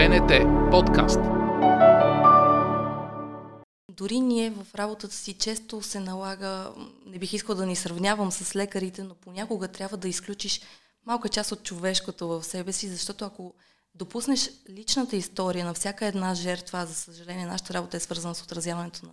[0.00, 0.32] БНТ
[0.70, 1.20] подкаст.
[3.90, 6.72] Дори ние в работата си често се налага,
[7.06, 10.60] не бих искал да ни сравнявам с лекарите, но понякога трябва да изключиш
[11.06, 13.54] малка част от човешкото в себе си, защото ако
[13.94, 19.06] допуснеш личната история на всяка една жертва, за съжаление нашата работа е свързана с отразяването
[19.06, 19.12] на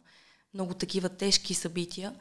[0.54, 2.16] много такива тежки събития,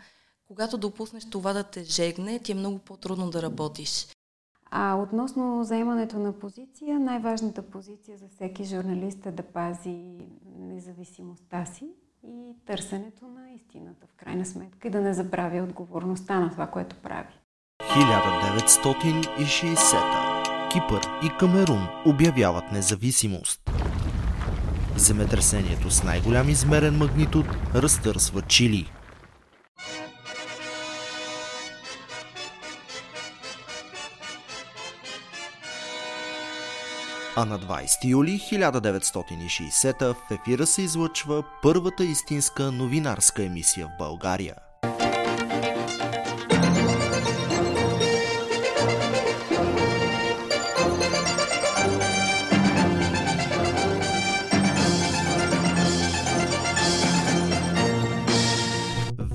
[0.46, 4.06] когато допуснеш това да те жегне, ти е много по-трудно да работиш.
[4.70, 10.18] А относно заемането на позиция, най-важната позиция за всеки журналист е да пази
[10.58, 11.88] независимостта си
[12.24, 16.96] и търсенето на истината в крайна сметка и да не забравя отговорността на това, което
[16.96, 17.40] прави.
[17.82, 23.70] 1960 Кипър и Камерун обявяват независимост.
[24.96, 28.92] Земетресението с най-голям измерен магнитуд разтърсва Чили.
[37.38, 44.54] А на 20 юли 1960 в ефира се излъчва първата истинска новинарска емисия в България.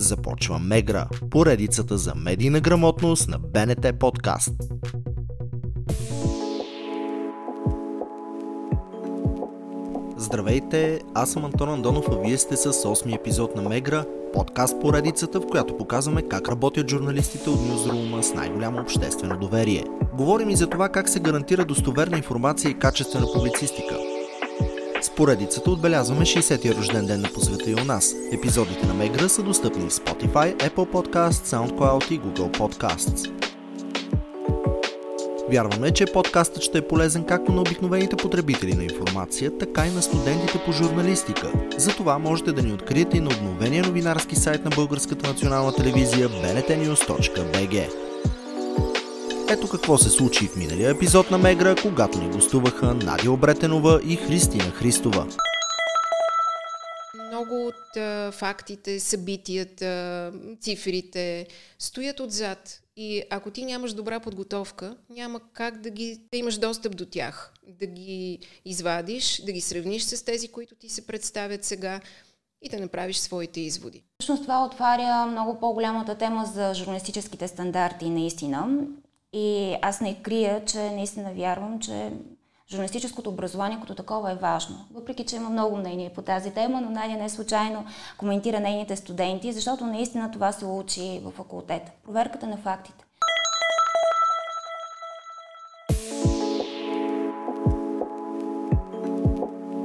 [0.00, 4.52] Започва Мегра, поредицата за медийна грамотност на БНТ подкаст.
[10.16, 15.40] Здравейте, аз съм Антон Андонов, а вие сте с 8 епизод на Мегра, подкаст поредицата,
[15.40, 19.84] в която показваме как работят журналистите от Ньюзрума с най-голямо обществено доверие.
[20.16, 23.98] Говорим и за това как се гарантира достоверна информация и качествена публицистика–
[25.00, 28.14] с поредицата отбелязваме 60-я рожден ден на посвета и у нас.
[28.32, 33.30] Епизодите на Мегра са достъпни в Spotify, Apple Podcast, SoundCloud и Google Podcasts.
[35.50, 40.02] Вярваме, че подкастът ще е полезен както на обикновените потребители на информация, така и на
[40.02, 41.52] студентите по журналистика.
[41.76, 48.09] Затова можете да ни откриете и на обновения новинарски сайт на Българската национална телевизия bnetnews.bg.
[49.52, 54.16] Ето какво се случи в миналия епизод на Мегра, когато ни гостуваха Надя Обретенова и
[54.16, 55.26] Христина Христова.
[57.26, 61.46] Много от а, фактите, събитията, цифрите
[61.78, 62.80] стоят отзад.
[62.96, 67.52] И ако ти нямаш добра подготовка, няма как да, ги, да имаш достъп до тях,
[67.68, 72.00] да ги извадиш, да ги сравниш с тези, които ти се представят сега
[72.62, 74.02] и да направиш своите изводи.
[74.20, 78.68] Всъщност това отваря много по-голямата тема за журналистическите стандарти наистина.
[79.32, 82.12] И аз не крия, че наистина вярвам, че
[82.70, 84.76] журналистическото образование като такова е важно.
[84.94, 87.84] Въпреки, че има много мнения по тази тема, но Надя не случайно
[88.18, 91.92] коментира нейните студенти, защото наистина това се учи в факултета.
[92.04, 93.04] Проверката на фактите.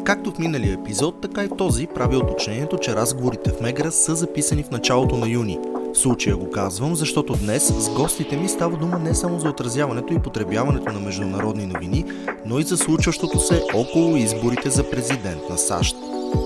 [0.03, 4.63] Както в миналия епизод, така и този прави уточнението, че разговорите в Мегра са записани
[4.63, 5.59] в началото на юни–
[5.97, 10.21] случая го казвам, защото днес с гостите ми става дума не само за отразяването и
[10.21, 12.05] потребяването на международни новини,
[12.45, 15.95] но и за случващото се около изборите за президент на САЩ.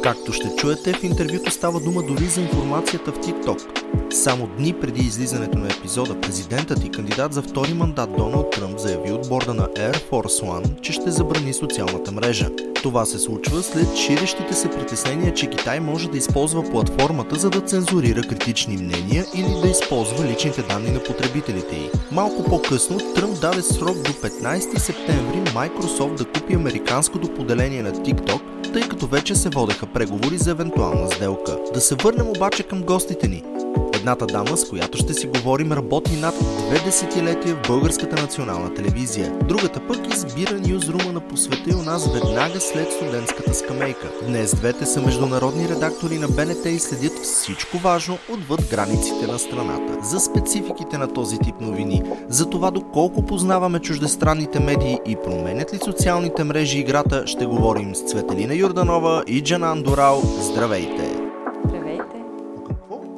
[0.03, 3.88] Както ще чуете, в интервюто става дума дори за информацията в TikTok.
[4.11, 9.11] Само дни преди излизането на епизода, президентът и кандидат за втори мандат Доналд Тръмп заяви
[9.11, 12.49] от борда на Air Force One, че ще забрани социалната мрежа.
[12.83, 17.61] Това се случва след ширещите се притеснения, че Китай може да използва платформата за да
[17.61, 21.89] цензурира критични мнения или да използва личните данни на потребителите й.
[22.11, 28.41] Малко по-късно Тръмп даде срок до 15 септември Microsoft да купи американското поделение на TikTok,
[28.73, 31.57] тъй като вече се водеха преговори за евентуална сделка.
[31.73, 33.43] Да се върнем обаче към гостите ни.
[33.99, 36.35] Едната дама, с която ще си говорим, работи над
[36.69, 39.33] две десетилетия в Българската национална телевизия.
[39.43, 44.11] Другата пък избира нюзрума на посвета и у нас веднага след студентската скамейка.
[44.27, 49.97] Днес двете са международни редактори на БНТ и следят всичко важно отвъд границите на страната.
[50.03, 55.79] За спецификите на този тип новини, за това доколко познаваме чуждестранните медии и променят ли
[55.85, 60.21] социалните мрежи играта, ще говорим с Цветелина Юрданова и Джанан Дорал.
[60.41, 61.18] Здравейте!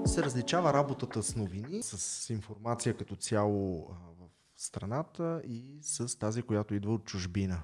[0.06, 3.88] Се различава работата с новини, с информация като цяло
[4.19, 7.63] в страната и с тази, която идва от чужбина?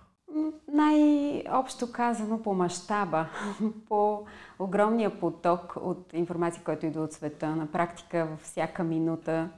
[0.74, 3.30] най-общо казано по мащаба,
[3.88, 4.25] по
[4.60, 7.56] огромния поток от информация, който идва от света.
[7.56, 9.50] На практика във всяка минута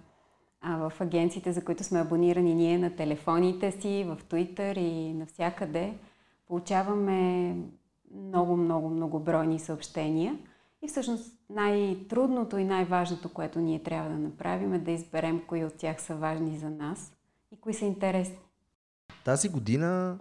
[0.62, 5.94] а в агенциите, за които сме абонирани ние на телефоните си, в Twitter и навсякъде,
[6.48, 7.56] получаваме
[8.16, 10.38] много, много, много бройни съобщения.
[10.82, 15.74] И всъщност най-трудното и най-важното, което ние трябва да направим е да изберем кои от
[15.78, 17.12] тях са важни за нас
[17.52, 18.40] и кои са интересни.
[19.26, 20.20] Тази година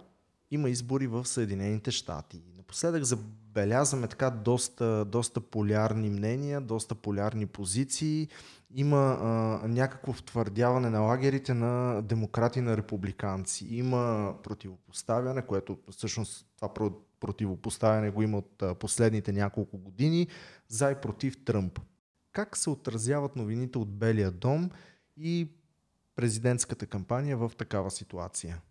[0.51, 2.43] има избори в Съединените щати.
[2.57, 8.27] Напоследък забелязваме така доста, доста полярни мнения, доста полярни позиции.
[8.75, 13.75] Има а, някакво втвърдяване на лагерите на демократи на републиканци.
[13.75, 16.73] Има противопоставяне, което всъщност това
[17.19, 20.27] противопоставяне го има от последните няколко години,
[20.67, 21.79] за и против Тръмп.
[22.31, 24.69] Как се отразяват новините от Белия дом
[25.17, 25.47] и
[26.15, 28.61] президентската кампания в такава ситуация?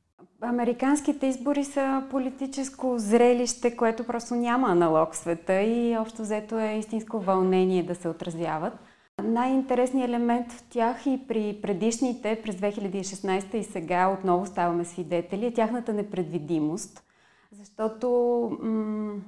[0.40, 6.78] Американските избори са политическо зрелище, което просто няма аналог в света и общо взето е
[6.78, 8.72] истинско вълнение да се отразяват.
[9.22, 15.54] Най-интересният елемент в тях и при предишните, през 2016 и сега отново ставаме свидетели, е
[15.54, 17.04] тяхната непредвидимост.
[17.58, 18.08] Защото
[18.62, 19.20] м-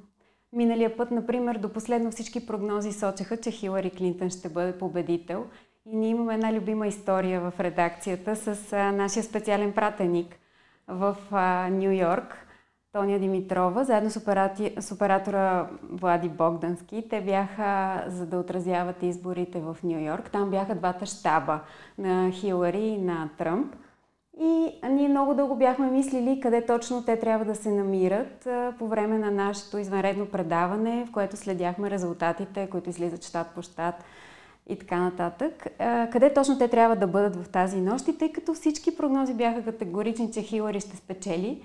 [0.52, 5.44] миналия път, например, до последно всички прогнози сочеха, че Хилари Клинтън ще бъде победител.
[5.86, 10.38] И ние имаме една любима история в редакцията с а, нашия специален пратеник
[10.88, 11.16] в
[11.70, 12.46] Нью Йорк,
[12.92, 14.74] Тоня Димитрова, заедно с, операти...
[14.80, 17.06] с оператора Влади Богдански.
[17.10, 20.30] Те бяха, за да отразяват изборите в Нью Йорк.
[20.30, 21.60] Там бяха двата щаба
[21.98, 23.74] на Хилари и на Тръмп.
[24.42, 28.48] И ние много дълго бяхме мислили къде точно те трябва да се намират
[28.78, 33.94] по време на нашето извънредно предаване, в което следяхме резултатите, които излизат щат по щат
[34.68, 35.66] и така нататък.
[36.12, 39.64] Къде точно те трябва да бъдат в тази нощ и тъй като всички прогнози бяха
[39.64, 41.62] категорични, че Хилари ще спечели,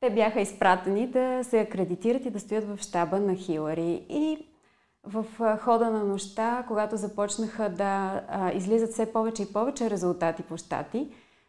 [0.00, 4.06] те бяха изпратени да се акредитират и да стоят в щаба на Хилари.
[4.08, 4.46] И
[5.04, 5.24] в
[5.58, 8.20] хода на нощта, когато започнаха да
[8.54, 11.08] излизат все повече и повече резултати по щати,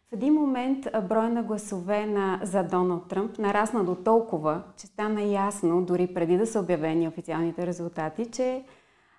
[0.09, 5.21] в един момент брой на гласове на, за Доналд Тръмп нарасна до толкова, че стана
[5.21, 8.63] ясно, дори преди да са обявени официалните резултати, че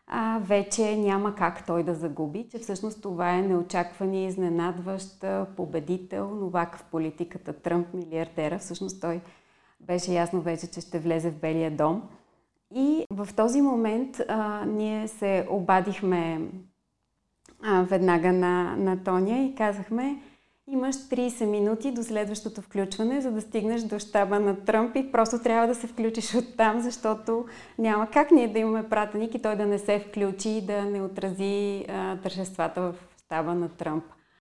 [0.06, 5.25] а, вече няма как той да загуби, че всъщност това е неочакван и изненадващ
[5.56, 8.58] победител, новак в политиката Тръмп, милиардера.
[8.58, 9.20] Всъщност той
[9.81, 12.02] беше ясно вече, че ще влезе в Белия дом.
[12.75, 16.40] И в този момент а, ние се обадихме
[17.62, 20.22] а, веднага на, на Тоня и казахме,
[20.72, 25.43] имаш 30 минути до следващото включване, за да стигнеш до щаба на Тръмп и просто
[25.43, 27.46] трябва да се включиш от там, защото
[27.78, 31.02] няма как ние да имаме пратеник и той да не се включи и да не
[31.02, 32.94] отрази а, тържествата в
[33.25, 34.05] щаба на Тръмп.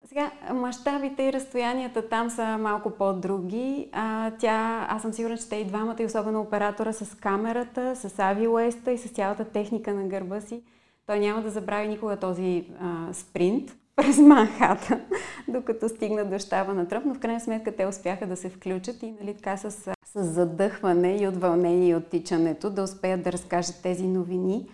[0.05, 3.89] Сега, мащабите и разстоянията там са малко по-други.
[3.91, 8.19] А, тя, аз съм сигурна, че те и двамата, и особено оператора с камерата, с
[8.19, 10.63] авиуеста и с цялата техника на гърба си,
[11.05, 14.99] той няма да забрави никога този а, спринт през Манхата,
[15.47, 19.03] докато стигна до щаба на Тръмп, но в крайна сметка те успяха да се включат
[19.03, 19.93] и нали, така с, с
[20.23, 24.67] задъхване и от вълнение и от тичането да успеят да разкажат тези новини.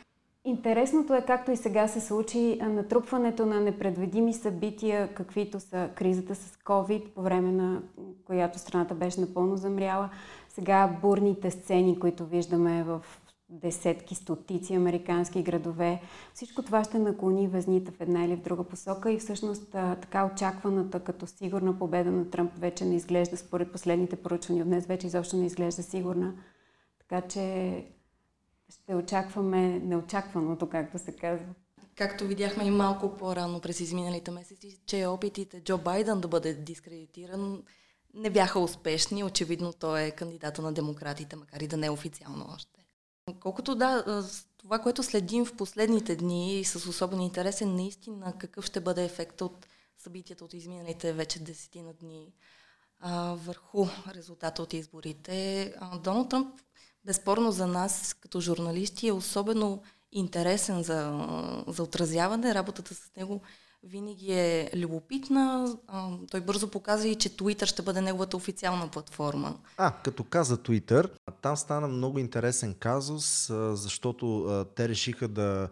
[0.45, 6.57] Интересното е, както и сега се случи, натрупването на непредвидими събития, каквито са кризата с
[6.57, 7.81] COVID, по време на
[8.25, 10.09] която страната беше напълно замряла.
[10.50, 13.01] Сега бурните сцени, които виждаме в
[13.50, 16.02] десетки, стотици американски градове.
[16.34, 21.00] Всичко това ще наклони везните в една или в друга посока и всъщност така очакваната
[21.00, 25.46] като сигурна победа на Тръмп вече не изглежда, според последните поручвания днес, вече изобщо не
[25.46, 26.34] изглежда сигурна.
[27.00, 27.86] Така че
[28.70, 31.48] ще очакваме неочакваното, както се казва.
[31.96, 37.63] Както видяхме и малко по-рано през изминалите месеци, че опитите Джо Байден да бъде дискредитиран
[38.13, 39.24] не бяха успешни.
[39.24, 42.76] Очевидно той е кандидата на демократите, макар и да не е официално още.
[43.39, 44.24] Колкото да,
[44.57, 49.03] това, което следим в последните дни и с особен интерес е наистина какъв ще бъде
[49.03, 49.67] ефект от
[49.98, 52.34] събитията от изминалите вече десетина дни
[53.00, 55.74] а, върху резултата от изборите.
[55.79, 56.60] А, Доналд Тръмп,
[57.05, 59.81] безспорно за нас като журналисти, е особено
[60.12, 61.27] интересен за,
[61.67, 62.55] за отразяване.
[62.55, 63.41] Работата с него
[63.84, 65.75] винаги е любопитна.
[66.31, 69.57] Той бързо показа и, че Twitter ще бъде неговата официална платформа.
[69.77, 71.10] А, като каза Twitter,
[71.41, 75.69] там стана много интересен казус, защото те решиха да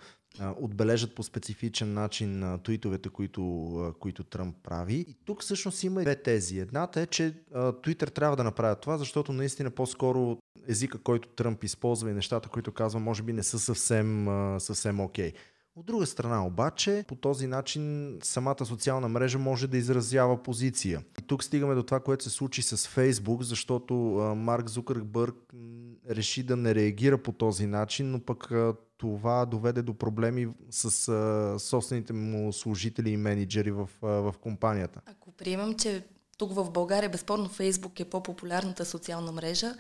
[0.60, 4.96] отбележат по специфичен начин твитовете, които, които Тръмп прави.
[4.96, 6.60] И тук всъщност има две тези.
[6.60, 12.12] Едната е, че Twitter трябва да направят това, защото наистина по-скоро езика, който Тръмп използва
[12.12, 14.28] и нещата, които казва, може би не са съвсем,
[14.60, 15.32] съвсем окей.
[15.32, 15.36] Okay.
[15.76, 21.04] От друга страна обаче, по този начин самата социална мрежа може да изразява позиция.
[21.20, 23.94] И тук стигаме до това, което се случи с Фейсбук, защото
[24.38, 25.36] Марк Зукърбърг
[26.10, 28.52] реши да не реагира по този начин, но пък
[28.98, 35.02] това доведе до проблеми с а, собствените му служители и менеджери в, а, в компанията.
[35.06, 36.04] Ако приемам, че
[36.38, 39.76] тук в България безспорно Фейсбук е по-популярната социална мрежа,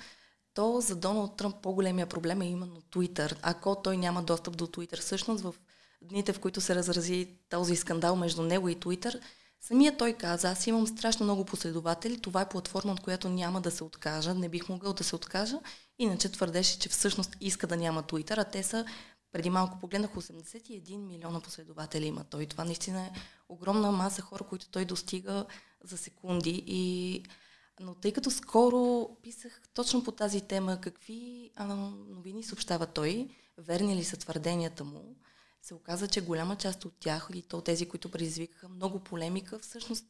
[0.53, 3.37] то за Доналд Тръмп по-големия проблем е именно Twitter.
[3.41, 5.55] Ако той няма достъп до Twitter, всъщност в
[6.01, 9.21] дните, в които се разрази този скандал между него и Twitter,
[9.61, 13.71] самия той каза, аз имам страшно много последователи, това е платформа, от която няма да
[13.71, 15.59] се откажа, не бих могъл да се откажа,
[15.99, 18.85] иначе твърдеше, че всъщност иска да няма Twitter, а те са
[19.35, 22.45] преди малко погледнах 81 милиона последователи има той.
[22.45, 23.11] Това наистина е
[23.49, 25.45] огромна маса хора, които той достига
[25.83, 26.63] за секунди.
[26.67, 27.23] И...
[27.79, 31.65] Но тъй като скоро писах точно по тази тема, какви а,
[32.07, 35.15] новини съобщава той, верни ли са твърденията му,
[35.65, 40.05] се оказа, че голяма част от тях, и то тези, които предизвикаха много полемика, всъщност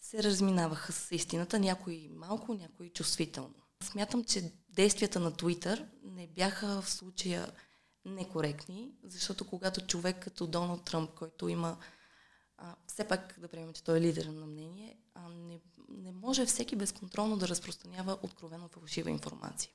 [0.00, 3.54] се разминаваха с истината, някои малко, някои чувствително.
[3.82, 7.52] Смятам, че действията на Twitter не бяха в случая
[8.04, 11.78] некоректни, защото когато човек като Доналд Тръмп, който има
[12.56, 16.46] а, все пак да приемем, че той е лидер на мнение, а не, не може
[16.46, 19.70] всеки безконтролно да разпространява откровено фалшива информация.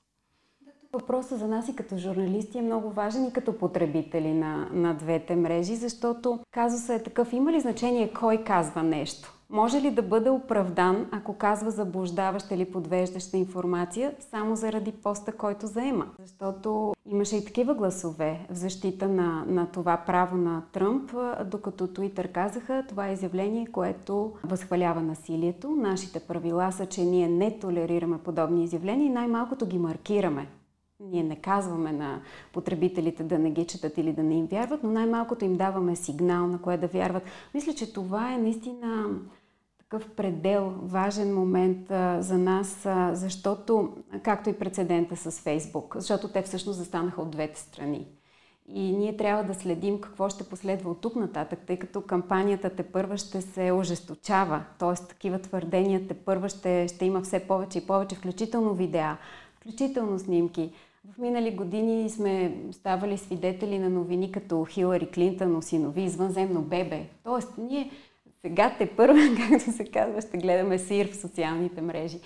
[0.93, 5.35] Въпросът за нас и като журналисти е много важен и като потребители на, на двете
[5.35, 7.33] мрежи, защото казусът е такъв.
[7.33, 9.33] Има ли значение кой казва нещо?
[9.49, 15.67] Може ли да бъде оправдан, ако казва заблуждаваща или подвеждаща информация, само заради поста, който
[15.67, 16.05] заема?
[16.19, 21.11] Защото имаше и такива гласове в защита на, на това право на Тръмп,
[21.45, 25.69] докато Туитър казаха, това е изявление, което възхвалява насилието.
[25.69, 30.47] Нашите правила са, че ние не толерираме подобни изявления и най-малкото ги маркираме.
[31.11, 32.21] Ние не казваме на
[32.53, 36.47] потребителите да не ги четат или да не им вярват, но най-малкото им даваме сигнал
[36.47, 37.23] на кое да вярват.
[37.53, 39.09] Мисля, че това е наистина
[39.79, 43.93] такъв предел, важен момент а, за нас, а, защото,
[44.23, 48.07] както и прецедента с Фейсбук, защото те всъщност застанаха от двете страни.
[48.67, 52.83] И ние трябва да следим какво ще последва от тук нататък, тъй като кампанията те
[52.83, 55.07] първа ще се ожесточава, т.е.
[55.07, 59.17] такива твърдения те първа ще, ще има все повече и повече, включително видеа,
[59.55, 60.71] включително снимки.
[61.11, 67.05] В минали години сме ставали свидетели на новини като Хилари Клинтън осинови извънземно бебе.
[67.23, 67.91] Тоест, ние
[68.41, 69.19] сега те първа,
[69.49, 72.19] както се казва, ще гледаме сир в социалните мрежи.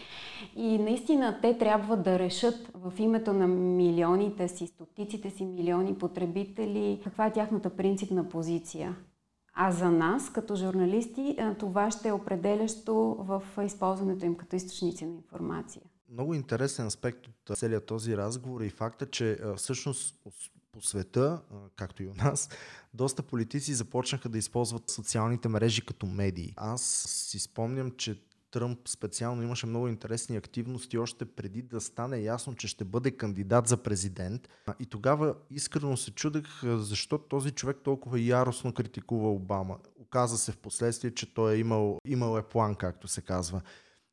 [0.56, 7.02] И наистина те трябва да решат в името на милионите си, стотиците си милиони потребители,
[7.04, 8.96] каква е тяхната принципна позиция.
[9.54, 15.14] А за нас, като журналисти, това ще е определящо в използването им като източници на
[15.16, 15.82] информация.
[16.10, 20.16] Много интересен аспект от целият този разговор е и факта, че всъщност
[20.72, 21.42] по света,
[21.76, 22.50] както и у нас,
[22.94, 26.54] доста политици започнаха да използват социалните мрежи като медии.
[26.58, 28.22] Аз си спомням, че
[28.52, 33.68] Тръмп специално имаше много интересни активности още преди да стане ясно, че ще бъде кандидат
[33.68, 34.50] за президент.
[34.80, 39.78] И тогава искрено се чудех защо този човек толкова яростно критикува Обама.
[39.96, 43.62] Оказа се в последствие, че той е имал, имал е план, както се казва.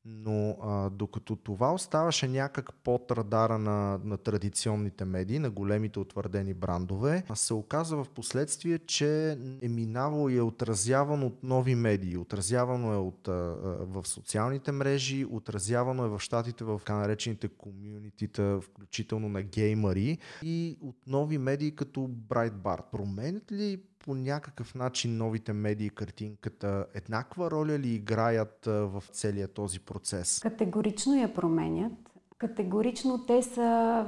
[0.06, 6.54] Но а, докато това оставаше някак под радара на, на традиционните медии, на големите утвърдени
[6.54, 12.16] брандове, се оказа в последствие, че е минавало и е отразявано от нови медии.
[12.16, 13.32] Отразявано е от, а,
[13.80, 20.76] в социалните мрежи, отразявано е в щатите в така наречените комюнитита, включително на геймари и
[20.80, 22.82] от нови медии като Breitbart.
[22.92, 29.80] Променят ли по някакъв начин новите медии картинката еднаква роля ли играят в целия този
[29.80, 30.40] процес?
[30.40, 31.92] Категорично я променят.
[32.38, 34.06] Категорично те са,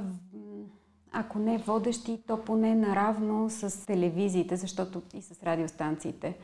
[1.11, 6.37] ако не водещи, то поне наравно с телевизиите, защото и с радиостанциите.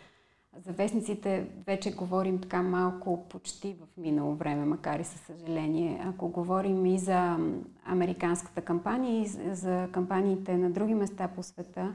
[0.66, 6.02] За вестниците вече говорим така малко почти в минало време, макар и със съжаление.
[6.06, 7.38] Ако говорим и за
[7.86, 11.94] американската кампания, и за кампаниите на други места по света,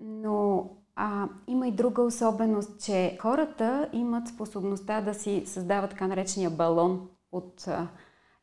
[0.00, 6.50] но а, има и друга особеност, че хората имат способността да си създават така наречения
[6.50, 7.88] балон от а,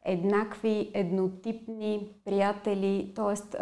[0.05, 3.59] еднакви, еднотипни приятели, т.е.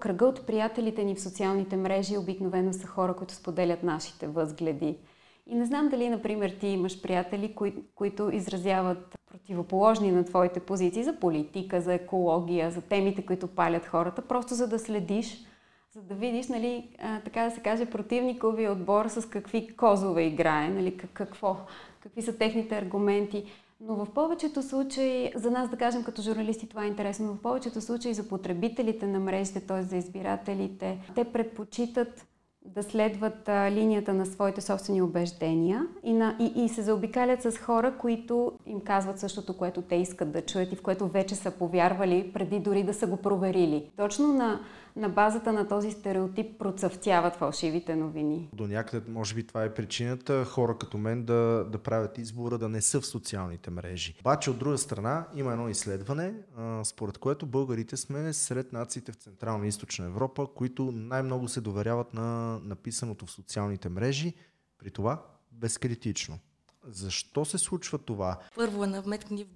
[0.00, 4.98] кръга от приятелите ни в социалните мрежи обикновено са хора, които споделят нашите възгледи.
[5.46, 11.04] И не знам дали, например, ти имаш приятели, кои, които изразяват противоположни на твоите позиции
[11.04, 15.46] за политика, за екология, за темите, които палят хората, просто за да следиш
[15.94, 16.88] за да видиш, нали,
[17.24, 21.56] така да се каже, противниковия отбор с какви козове играе, нали, какво,
[22.00, 23.44] какви са техните аргументи.
[23.80, 27.42] Но в повечето случаи, за нас да кажем като журналисти това е интересно, но в
[27.42, 29.82] повечето случаи за потребителите на мрежите, т.е.
[29.82, 32.26] за избирателите, те предпочитат
[32.64, 37.58] да следват а, линията на своите собствени убеждения и, на, и, и се заобикалят с
[37.58, 41.50] хора, които им казват същото, което те искат да чуят и в което вече са
[41.50, 43.90] повярвали, преди дори да са го проверили.
[43.96, 44.60] Точно на
[44.96, 48.48] на базата на този стереотип процъфтяват фалшивите новини.
[48.52, 52.68] До някъде, може би това е причината хора като мен да, да правят избора да
[52.68, 54.14] не са в социалните мрежи.
[54.20, 59.16] Обаче от друга страна има едно изследване, а, според което българите сме сред нациите в
[59.16, 64.34] Централна и Източна Европа, които най-много се доверяват на написаното в социалните мрежи,
[64.78, 65.22] при това
[65.52, 66.38] безкритично.
[66.86, 68.38] Защо се случва това?
[68.54, 69.46] Първо е наметкни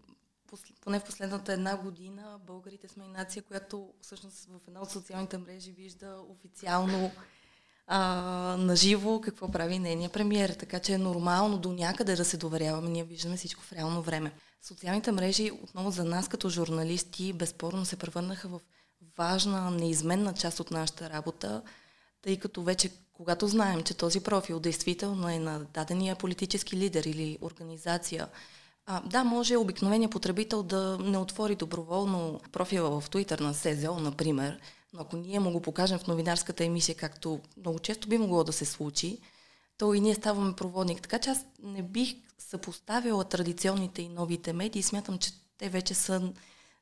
[0.80, 5.38] поне в последната една година, българите сме и нация, която всъщност в една от социалните
[5.38, 7.10] мрежи вижда официално
[7.86, 8.00] а,
[8.58, 10.50] наживо какво прави нейния премиер.
[10.50, 12.90] Така че е нормално до някъде да се доверяваме.
[12.90, 14.32] Ние виждаме всичко в реално време.
[14.62, 18.60] Социалните мрежи отново за нас като журналисти безспорно се превърнаха в
[19.16, 21.62] важна, неизменна част от нашата работа,
[22.22, 27.38] тъй като вече когато знаем, че този профил действително е на дадения политически лидер или
[27.42, 28.28] организация,
[28.86, 34.58] а, да, може обикновения потребител да не отвори доброволно профила в Twitter на СЗО, например,
[34.92, 38.52] но ако ние му го покажем в новинарската емисия, както много често би могло да
[38.52, 39.18] се случи,
[39.78, 41.02] то и ние ставаме проводник.
[41.02, 44.82] Така че аз не бих съпоставила традиционните и новите медии.
[44.82, 46.32] Смятам, че те вече са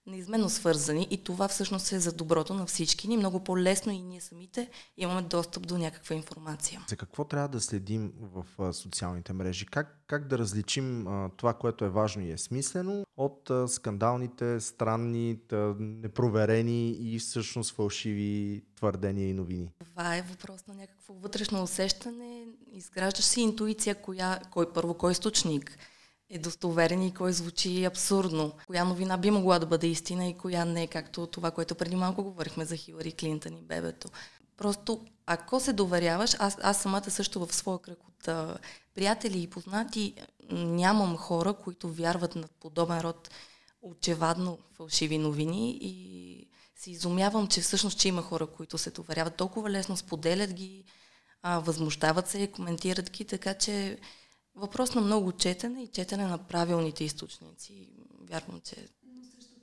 [0.06, 3.16] неизменно свързани и това всъщност е за доброто на всички ни.
[3.16, 6.84] Много по-лесно и ние самите имаме достъп до някаква информация.
[6.88, 9.66] За какво трябва да следим в социалните мрежи?
[9.66, 14.60] Как, как да различим а, това, което е важно и е смислено от а, скандалните,
[14.60, 19.70] странни, тъ, непроверени и всъщност фалшиви твърдения и новини?
[19.84, 22.46] Това е въпрос на някакво вътрешно усещане.
[22.72, 25.78] Изграждаш си интуиция, коя, кой първо, кой източник
[26.30, 28.52] е достоверен и кой звучи абсурдно.
[28.66, 32.24] Коя новина би могла да бъде истина и коя не, както това, което преди малко
[32.24, 34.08] говорихме за Хилари Клинтън и бебето.
[34.56, 38.58] Просто, ако се доверяваш, аз, аз самата също в своя кръг от а,
[38.94, 40.14] приятели и познати
[40.50, 43.30] нямам хора, които вярват на подобен род
[43.82, 49.70] очевадно фалшиви новини и се изумявам, че всъщност, че има хора, които се доверяват толкова
[49.70, 50.84] лесно, споделят ги,
[51.42, 53.98] а, възмущават се, коментират ги, така че
[54.56, 57.88] въпрос на много четене и четене на правилните източници.
[58.30, 58.88] Вярвам, че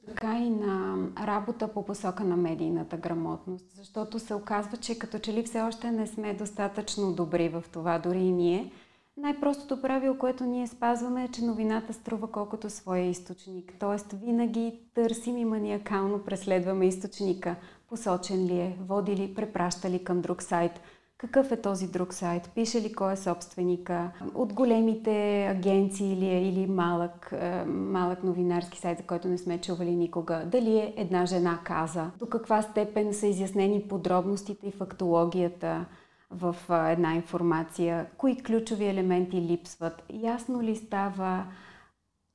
[0.08, 5.34] така и на работа по посока на медийната грамотност, защото се оказва, че като че
[5.34, 8.71] ли все още не сме достатъчно добри в това, дори и ние.
[9.17, 13.73] Най-простото правило, което ние спазваме е, че новината струва колкото своя източник.
[13.80, 17.56] Тоест винаги търсим и маниакално преследваме източника.
[17.89, 20.71] Посочен ли е, води ли, препраща ли към друг сайт–
[21.21, 26.47] какъв е този друг сайт, пише ли кой е собственика, от големите агенции или е,
[26.47, 31.25] или малък, е, малък новинарски сайт, за който не сме чували никога, дали е една
[31.25, 35.86] жена каза, до каква степен са изяснени подробностите и фактологията
[36.31, 41.45] в е, една информация, кои ключови елементи липсват, ясно ли става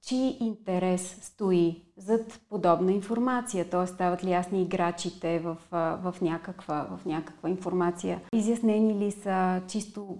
[0.07, 3.87] чий интерес стои зад подобна информация, т.е.
[3.87, 10.19] стават ли ясни играчите в, в, някаква, в някаква информация, изяснени ли са чисто,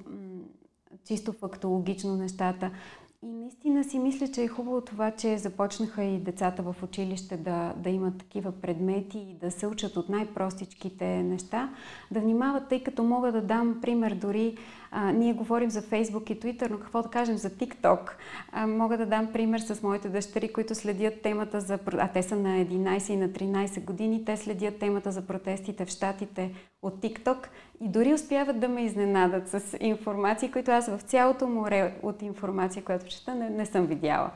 [1.05, 2.71] чисто фактологично нещата.
[3.23, 7.75] И наистина си мисля, че е хубаво това, че започнаха и децата в училище да,
[7.77, 11.75] да имат такива предмети и да се учат от най-простичките неща,
[12.11, 14.57] да внимават, тъй като мога да дам пример дори
[14.91, 17.51] а, ние говорим за Фейсбук и Twitter, но какво да кажем за?
[18.53, 21.79] А, мога да дам пример с моите дъщери, които следят темата за...
[21.87, 24.25] А те са на 11 и на 13 години.
[24.25, 26.53] Те следят темата за протестите в Штатите
[26.87, 27.47] от TikTok
[27.81, 32.85] и дори успяват да ме изненадат с информации, които аз в цялото море от информация,
[32.85, 34.31] която чета, не, не съм видяла.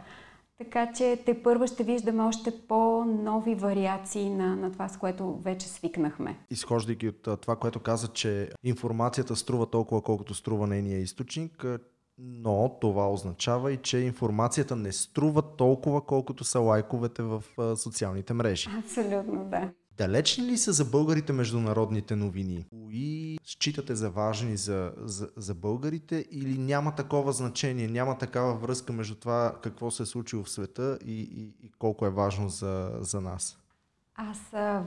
[0.58, 5.68] Така че те първо ще виждаме още по-нови вариации на, на това, с което вече
[5.68, 6.38] свикнахме.
[6.50, 11.64] Изхождайки от това, което каза, че информацията струва толкова, колкото струва нейния източник,
[12.18, 17.42] но това означава и, че информацията не струва толкова, колкото са лайковете в
[17.76, 18.68] социалните мрежи.
[18.78, 19.70] Абсолютно, да.
[20.00, 22.64] Далечни ли са за българите международните новини?
[22.70, 28.92] Кои считате за важни за, за, за българите или няма такова значение, няма такава връзка
[28.92, 32.90] между това какво се е случило в света и, и, и колко е важно за,
[33.00, 33.58] за нас?
[34.14, 34.38] Аз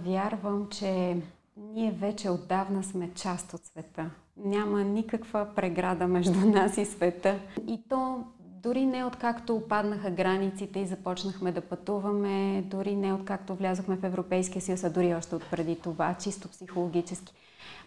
[0.04, 1.18] вярвам, че
[1.58, 4.10] ние вече отдавна сме част от света.
[4.38, 7.40] Няма никаква преграда между нас и света.
[7.68, 8.24] И то
[8.64, 14.62] дори не откакто опаднаха границите и започнахме да пътуваме, дори не откакто влязохме в Европейския
[14.62, 17.34] съюз, а дори още от преди това, чисто психологически.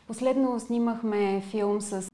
[0.07, 2.11] Последно снимахме филм с...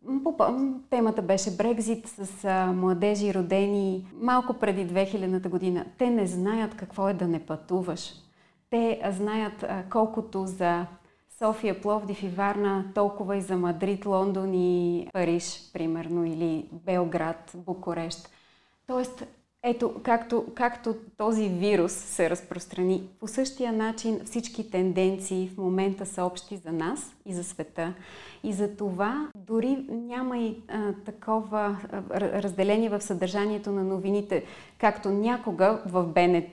[0.91, 5.85] Темата беше Брекзит с младежи родени малко преди 2000-та година.
[5.99, 8.13] Те не знаят какво е да не пътуваш.
[8.71, 10.87] Те знаят колкото за
[11.39, 18.29] София, Пловдив и Варна, толкова и за Мадрид, Лондон и Париж, примерно, или Белград, Букурещ.
[18.93, 19.25] Тоест,
[19.63, 26.25] ето, както, както този вирус се разпространи, по същия начин всички тенденции в момента са
[26.25, 27.95] общи за нас и за света.
[28.45, 34.45] И за това дори няма и а, такова а, разделение в съдържанието на новините,
[34.79, 36.53] както някога в БНТ,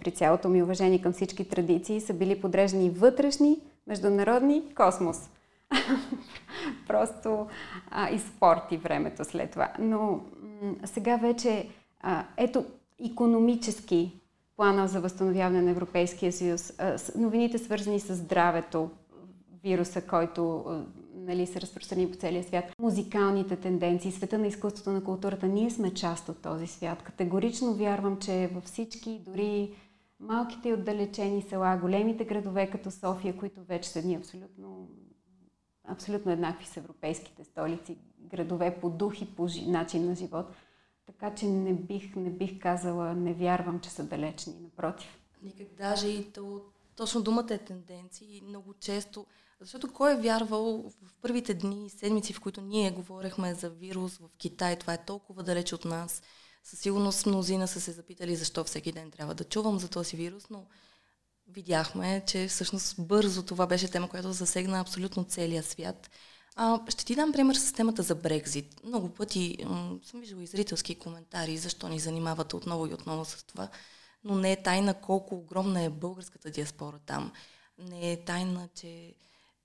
[0.00, 5.30] при цялото ми уважение към всички традиции, са били подреждани вътрешни, международни, космос.
[6.88, 7.46] Просто
[7.90, 9.68] а, и спорт времето след това.
[9.78, 10.20] Но
[10.62, 11.68] м- сега вече
[12.36, 12.64] ето,
[13.10, 14.20] економически
[14.56, 16.72] плана за възстановяване на Европейския съюз,
[17.16, 18.90] новините свързани с здравето,
[19.62, 20.64] вируса, който
[21.14, 25.94] нали, се разпространи по целия свят, музикалните тенденции, света на изкуството, на културата, ние сме
[25.94, 27.02] част от този свят.
[27.02, 29.74] Категорично вярвам, че във всички, дори
[30.20, 34.88] малките и отдалечени села, големите градове като София, които вече са ни абсолютно,
[35.88, 40.46] абсолютно еднакви с европейските столици, градове по дух и по начин на живот–
[41.08, 45.18] така че не бих, не бих казала, не вярвам, че са далечни, напротив.
[45.42, 46.62] Никак даже и то,
[46.96, 48.42] точно думата е тенденции.
[48.48, 49.26] Много често,
[49.60, 54.16] защото кой е вярвал в първите дни и седмици, в които ние говорехме за вирус
[54.16, 56.22] в Китай, това е толкова далеч от нас.
[56.64, 60.50] Със сигурност мнозина са се запитали защо всеки ден трябва да чувам за този вирус,
[60.50, 60.66] но
[61.46, 66.10] видяхме, че всъщност бързо това беше тема, която засегна абсолютно целия свят.
[66.60, 68.80] А, ще ти дам пример с темата за Брекзит.
[68.84, 73.44] Много пъти м- съм виждала и зрителски коментари, защо ни занимавате отново и отново с
[73.44, 73.68] това,
[74.24, 77.32] но не е тайна колко огромна е българската диаспора там.
[77.78, 79.14] Не е тайна, че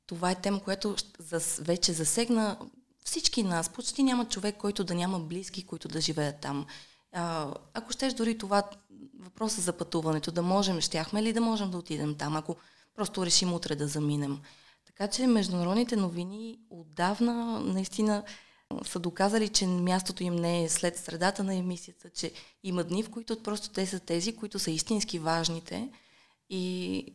[0.08, 0.96] това е тема, която
[1.60, 2.58] вече засегна
[3.06, 3.70] всички нас.
[3.70, 6.66] Почти няма човек, който да няма близки, които да живеят там.
[7.12, 8.64] А, ако щеш дори това
[9.20, 12.56] въпроса за пътуването, да можем, щяхме ли да можем да отидем там, ако
[12.96, 14.42] просто решим утре да заминем.
[14.98, 18.24] Така че международните новини отдавна наистина
[18.86, 22.32] са доказали, че мястото им не е след средата на емисията, че
[22.64, 25.90] има дни, в които просто те са тези, които са истински важните
[26.50, 27.06] и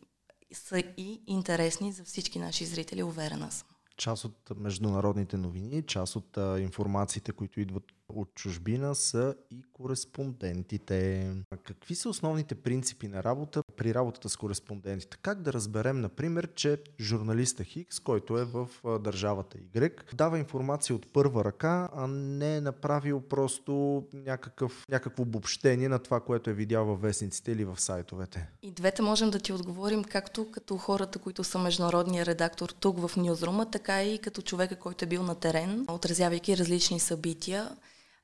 [0.52, 3.68] са и интересни за всички наши зрители, уверена съм.
[3.96, 11.30] Част от международните новини, част от а, информациите, които идват от чужбина са и кореспондентите.
[11.64, 15.16] Какви са основните принципи на работа при работата с кореспондентите?
[15.22, 18.68] Как да разберем, например, че журналиста Хикс, който е в
[19.00, 25.88] държавата Y, дава информация от първа ръка, а не е направил просто някакъв, някакво обобщение
[25.88, 28.48] на това, което е видял във вестниците или в сайтовете?
[28.62, 33.16] И двете можем да ти отговорим както като хората, които са международния редактор тук в
[33.16, 37.76] Ньюзрума, така и като човека, който е бил на терен, отразявайки различни събития.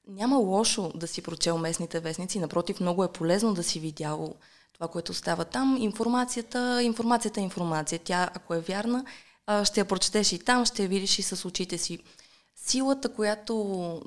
[0.09, 4.35] Няма лошо да си прочел местните вестници, напротив, много е полезно да си видял
[4.75, 5.77] това, което става там.
[5.81, 8.01] Информацията, информацията е информация.
[8.05, 9.05] Тя, ако е вярна,
[9.65, 11.99] ще я прочетеш и там, ще я видиш и с очите си.
[12.57, 14.03] Силата, която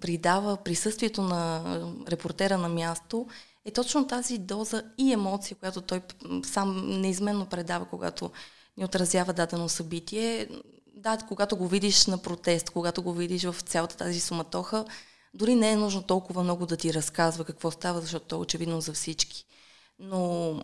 [0.00, 1.62] придава присъствието на
[2.08, 3.26] репортера на място,
[3.64, 6.00] е точно тази доза и емоция, която той
[6.44, 8.30] сам неизменно предава, когато
[8.76, 10.48] ни отразява дадено събитие.
[10.96, 14.84] Да, когато го видиш на протест, когато го видиш в цялата тази суматоха,
[15.34, 18.80] дори не е нужно толкова много да ти разказва какво става, защото то е очевидно
[18.80, 19.45] за всички.
[19.98, 20.54] Но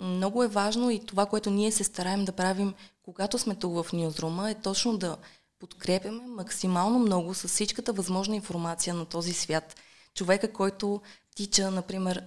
[0.00, 3.92] много е важно и това, което ние се стараем да правим, когато сме тук в
[3.92, 5.16] Ньюзрума, е точно да
[5.58, 9.76] подкрепяме максимално много с всичката възможна информация на този свят.
[10.14, 11.00] Човека, който
[11.34, 12.24] тича, например,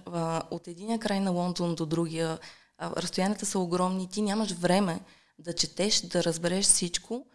[0.50, 2.38] от единия край на Лондон до другия,
[2.82, 5.00] разстоянията са огромни, ти нямаш време
[5.38, 7.26] да четеш, да разбереш всичко.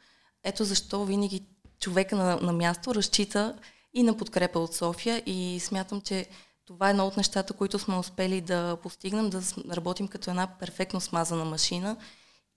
[0.43, 1.45] Ето защо винаги
[1.79, 3.57] човека на, на място разчита
[3.93, 6.27] и на подкрепа от София и смятам, че
[6.65, 9.41] това е едно от нещата, които сме успели да постигнем, да
[9.75, 11.97] работим като една перфектно смазана машина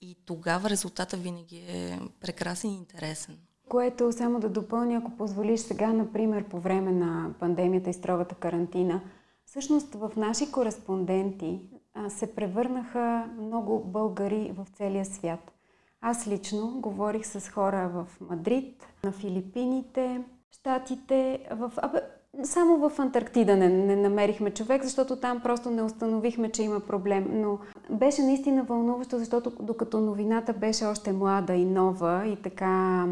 [0.00, 3.38] и тогава резултата винаги е прекрасен и интересен.
[3.68, 9.00] Което само да допълня, ако позволиш сега, например, по време на пандемията и строгата карантина,
[9.44, 11.60] всъщност в наши кореспонденти
[12.08, 15.52] се превърнаха много българи в целия свят.
[16.00, 21.72] Аз лично говорих с хора в Мадрид, на Филипините, Штатите, в...
[21.76, 22.00] Абе,
[22.42, 27.28] само в Антарктида не, не намерихме човек, защото там просто не установихме, че има проблем.
[27.32, 27.58] Но
[27.90, 33.06] беше наистина вълнуващо, защото докато новината беше още млада и нова и така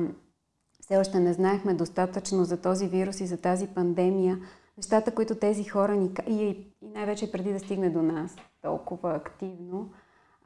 [0.80, 4.38] все още не знаехме достатъчно за този вирус и за тази пандемия,
[4.76, 6.10] нещата, които тези хора ни...
[6.28, 9.90] И, и най-вече преди да стигне до нас толкова активно,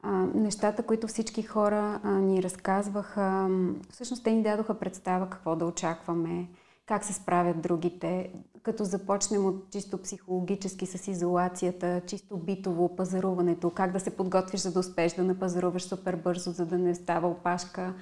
[0.01, 3.49] а, нещата, които всички хора а, ни разказваха,
[3.89, 6.47] всъщност те ни дадоха представа какво да очакваме,
[6.85, 8.33] как се справят другите,
[8.67, 14.71] като започнем от чисто психологически с изолацията, чисто битово, пазаруването, как да се подготвиш, за
[14.71, 17.93] да успееш да напазаруваш супер бързо, за да не става опашка.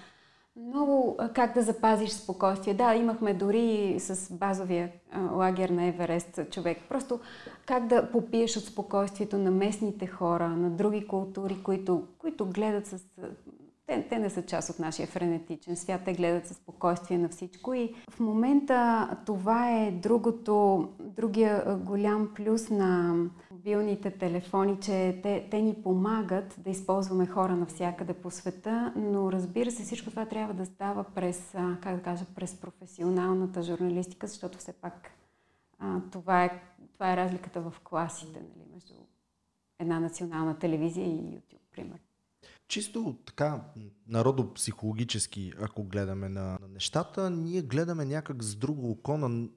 [0.55, 2.73] Много как да запазиш спокойствие.
[2.73, 4.91] Да, имахме дори с базовия
[5.31, 6.77] лагер на Еверест човек.
[6.89, 7.19] Просто
[7.65, 13.05] как да попиеш от спокойствието на местните хора, на други култури, които, които гледат с
[13.87, 17.73] те, те не са част от нашия френетичен свят, те гледат със спокойствие на всичко
[17.73, 23.15] и в момента това е другото, другия голям плюс на
[23.51, 29.71] мобилните телефони, че те, те ни помагат да използваме хора навсякъде по света, но разбира
[29.71, 34.73] се всичко това трябва да става през, как да кажа, през професионалната журналистика, защото все
[34.73, 35.11] пак
[35.79, 36.61] а, това, е,
[36.93, 38.93] това е разликата в класите нали, между
[39.79, 42.04] една национална телевизия и YouTube, примерно.
[42.67, 43.63] Чисто така,
[44.07, 49.47] народопсихологически, ако гледаме на, на нещата, ние гледаме някак с друго око на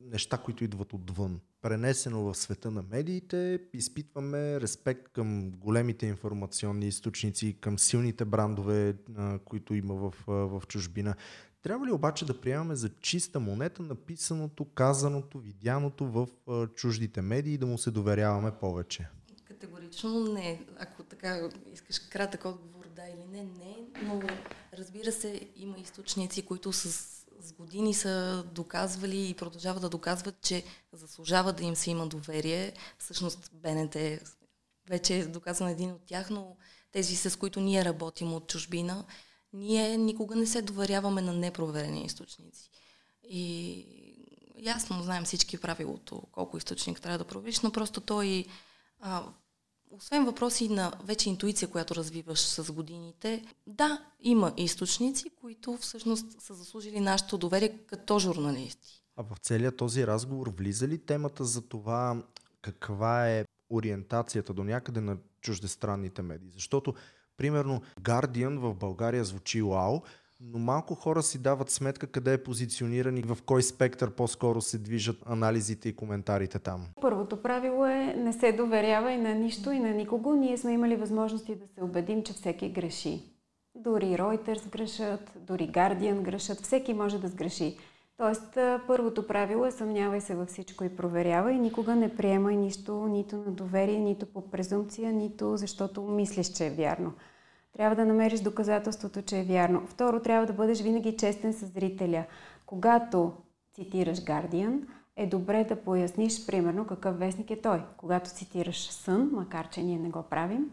[0.00, 1.40] неща, които идват отвън.
[1.62, 8.96] Пренесено в света на медиите, изпитваме респект към големите информационни източници, към силните брандове,
[9.44, 11.14] които има в, в чужбина.
[11.62, 16.28] Трябва ли обаче да приемаме за чиста монета написаното, казаното, видяното в
[16.74, 19.08] чуждите медии и да му се доверяваме повече?
[19.44, 20.66] Категорично не.
[20.78, 23.76] Ако така искаш кратък отговор, да или не, не.
[24.02, 24.22] Но
[24.78, 26.88] разбира се, има източници, които с,
[27.40, 32.72] с години са доказвали и продължават да доказват, че заслужава да им се има доверие.
[32.98, 33.96] Всъщност БНТ
[34.88, 36.56] вече е доказан един от тях, но
[36.92, 39.04] тези с които ние работим от чужбина,
[39.52, 42.70] ние никога не се доверяваме на непроверени източници.
[43.28, 43.86] И
[44.58, 48.46] ясно знаем всички правилото, колко източник трябва да провериш, но просто той
[49.00, 49.24] а,
[49.96, 56.54] освен въпроси на вече интуиция, която развиваш с годините, да, има източници, които всъщност са
[56.54, 59.04] заслужили нашето доверие като журналисти.
[59.16, 62.22] А в целия този разговор влиза ли темата за това
[62.62, 66.50] каква е ориентацията до някъде на чуждестранните медии?
[66.50, 66.94] Защото,
[67.36, 70.02] примерно, Guardian в България звучи вау,
[70.40, 74.78] но малко хора си дават сметка къде е позициониран и в кой спектър по-скоро се
[74.78, 76.86] движат анализите и коментарите там.
[77.00, 80.34] Първото правило е не се доверява и на нищо и на никого.
[80.34, 83.22] Ние сме имали възможности да се убедим, че всеки греши.
[83.74, 87.78] Дори Reuters грешат, дори Guardian грешат, всеки може да сгреши.
[88.16, 91.58] Тоест, първото правило е съмнявай се във всичко и проверявай.
[91.58, 96.70] Никога не приемай нищо, нито на доверие, нито по презумпция, нито защото мислиш, че е
[96.70, 97.12] вярно.
[97.76, 99.86] Трябва да намериш доказателството, че е вярно.
[99.86, 102.24] Второ, трябва да бъдеш винаги честен с зрителя.
[102.66, 103.32] Когато
[103.72, 104.80] цитираш Guardian,
[105.16, 107.82] е добре да поясниш, примерно, какъв вестник е той.
[107.96, 110.70] Когато цитираш Сън, макар че ние не го правим,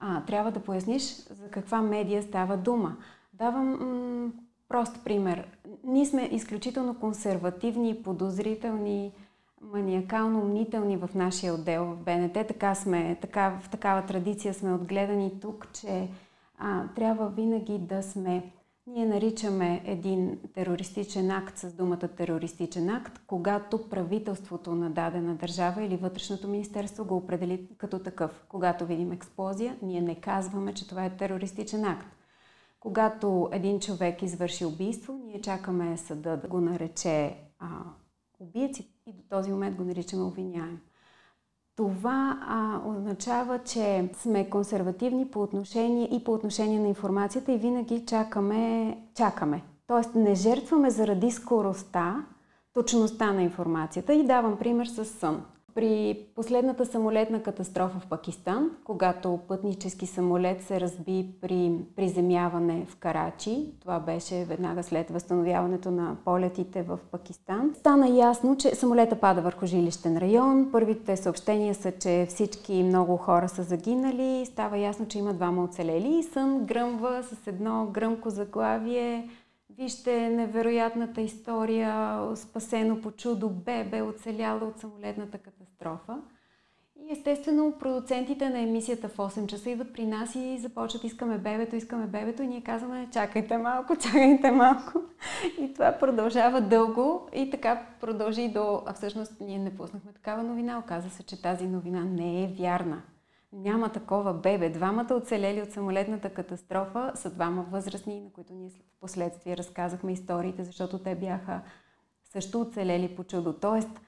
[0.00, 2.96] а, трябва да поясниш за каква медия става дума.
[3.32, 4.30] Давам м-
[4.68, 5.48] прост пример.
[5.84, 9.12] Ние сме изключително консервативни, подозрителни,
[9.72, 12.32] маниакално мнителни в нашия отдел в БНТ.
[12.32, 16.08] Така сме, така, в такава традиция сме отгледани тук, че
[16.58, 18.52] а, трябва винаги да сме.
[18.86, 25.96] Ние наричаме един терористичен акт с думата терористичен акт, когато правителството на дадена държава или
[25.96, 28.44] вътрешното министерство го определи като такъв.
[28.48, 32.06] Когато видим експлозия, ние не казваме, че това е терористичен акт.
[32.80, 37.66] Когато един човек извърши убийство, ние чакаме съда да го нарече а,
[38.40, 38.80] убиец
[39.12, 40.80] до този момент го наричаме обвиняем.
[41.76, 48.06] Това а, означава, че сме консервативни по отношение и по отношение на информацията и винаги
[48.06, 49.62] чакаме, чакаме.
[49.86, 52.26] Тоест не жертваме заради скоростта,
[52.72, 54.14] точността на информацията.
[54.14, 55.44] И давам пример с сън.
[55.74, 63.72] При последната самолетна катастрофа в Пакистан, когато пътнически самолет се разби при приземяване в Карачи,
[63.80, 69.66] това беше веднага след възстановяването на полетите в Пакистан, стана ясно, че самолета пада върху
[69.66, 70.68] жилищен район.
[70.72, 74.46] Първите съобщения са, че всички много хора са загинали.
[74.46, 79.28] Става ясно, че има двама оцелели и сън гръмва с едно гръмко заглавие
[79.78, 85.63] Вижте невероятната история, спасено по чудо бебе, оцеляло от самолетната катастрофа.
[87.00, 91.76] И естествено, продуцентите на емисията в 8 часа идват при нас и започват искаме бебето,
[91.76, 95.02] искаме бебето и ние казваме чакайте малко, чакайте малко.
[95.60, 98.82] И това продължава дълго и така продължи до...
[98.86, 100.78] А всъщност ние не пуснахме такава новина.
[100.78, 103.02] Оказа се, че тази новина не е вярна.
[103.52, 104.70] Няма такова бебе.
[104.70, 110.64] Двамата оцелели от самолетната катастрофа са двама възрастни, на които ние в последствие разказахме историите,
[110.64, 111.60] защото те бяха
[112.24, 113.52] също оцелели по чудо.
[113.52, 114.00] Тоест,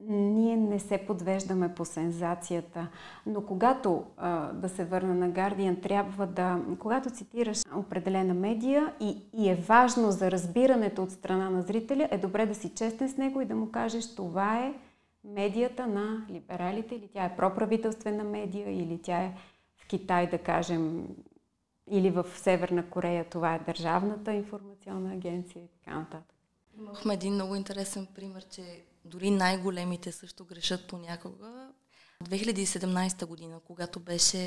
[0.00, 2.88] ние не се подвеждаме по сензацията.
[3.26, 4.04] Но когато,
[4.52, 10.10] да се върна на Guardian, трябва да, когато цитираш определена медия и, и е важно
[10.10, 13.56] за разбирането от страна на зрителя, е добре да си честен с него и да
[13.56, 14.74] му кажеш това е
[15.24, 19.36] медията на либералите или тя е проправителствена медия или тя е
[19.76, 21.08] в Китай, да кажем,
[21.90, 26.34] или в Северна Корея това е Държавната информационна агенция и така нататък.
[26.78, 28.62] Имахме един много интересен пример, че
[29.06, 31.68] дори най-големите също грешат понякога.
[32.24, 34.38] 2017 година, когато беше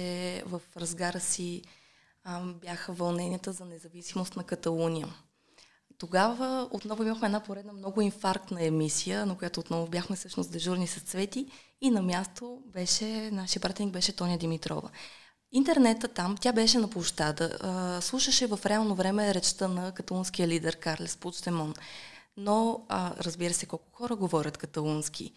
[0.45, 1.61] в разгара си,
[2.61, 5.07] бяха вълненията за независимост на Каталуния.
[5.97, 10.99] Тогава отново имахме една поредна много инфарктна емисия, на която отново бяхме всъщност дежурни с
[10.99, 11.47] цвети
[11.81, 14.89] и на място беше, нашия пратеник беше Тоня Димитрова.
[15.51, 21.17] Интернета там, тя беше на площада, слушаше в реално време речта на каталунския лидер Карлес
[21.17, 21.73] Пучтемон.
[22.39, 25.33] Но, а, разбира се, колко хора говорят каталунски.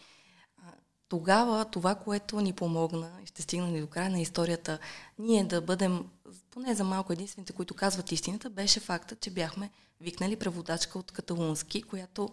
[0.57, 0.61] А,
[1.09, 4.79] тогава това, което ни помогна, и ще стигна ни до края на историята,
[5.19, 6.05] ние да бъдем
[6.51, 9.69] поне за малко единствените, които казват истината, беше факта, че бяхме
[10.01, 12.29] викнали преводачка от каталунски, която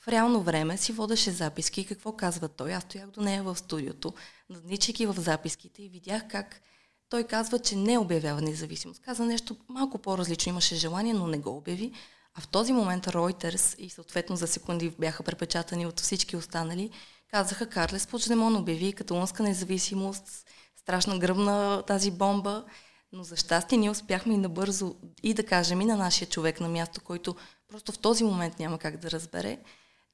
[0.00, 2.74] в реално време си водеше записки какво казва той.
[2.74, 4.14] Аз стоях до нея в студиото,
[4.50, 6.60] надничайки в записките и видях как
[7.08, 9.02] той казва, че не обявява независимост.
[9.02, 11.92] Каза нещо малко по-различно, имаше желание, но не го обяви.
[12.38, 16.90] А в този момент Reuters и съответно за секунди бяха препечатани от всички останали,
[17.30, 20.46] казаха Карлес Почдемон обяви каталунска независимост,
[20.76, 22.64] страшна гръбна тази бомба,
[23.12, 26.68] но за щастие ние успяхме и набързо и да кажем и на нашия човек на
[26.68, 27.36] място, който
[27.68, 29.58] просто в този момент няма как да разбере,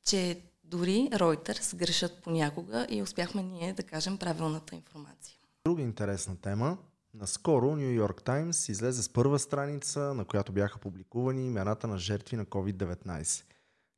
[0.07, 5.37] че дори Reuters грешат понякога и успяхме ние да кажем правилната информация.
[5.65, 6.77] Друга интересна тема
[7.15, 12.37] Наскоро Нью Йорк Таймс излезе с първа страница, на която бяха публикувани имената на жертви
[12.37, 13.45] на COVID-19.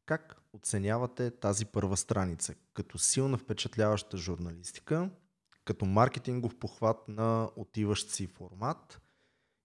[0.07, 2.55] Как оценявате тази първа страница?
[2.75, 5.11] Като силна впечатляваща журналистика,
[5.65, 9.01] като маркетингов похват на отиващ си формат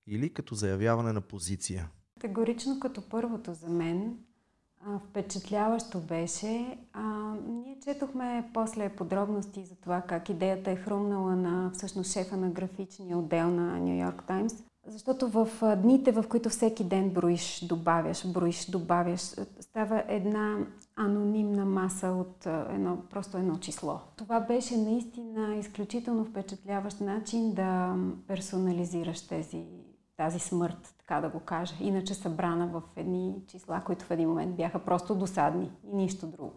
[0.07, 1.89] или като заявяване на позиция?
[2.19, 4.17] Категорично като първото за мен.
[5.09, 6.77] Впечатляващо беше.
[6.93, 12.49] А, ние четохме после подробности за това как идеята е хрумнала на всъщност шефа на
[12.49, 14.53] графичния отдел на Нью Йорк Таймс.
[14.87, 19.21] Защото в дните, в които всеки ден броиш, добавяш, броиш, добавяш,
[19.59, 20.57] става една
[20.95, 23.99] анонимна маса от едно, просто едно число.
[24.15, 27.95] Това беше наистина изключително впечатляващ начин да
[28.27, 29.63] персонализираш тези
[30.21, 31.75] тази смърт, така да го кажа.
[31.79, 36.53] Иначе събрана в едни числа, които в един момент бяха просто досадни и нищо друго.